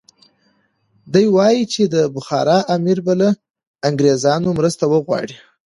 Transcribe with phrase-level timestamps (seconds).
[1.13, 3.29] دی وایي چې د بخارا امیر به له
[3.89, 5.37] انګریزانو مرسته وغواړي.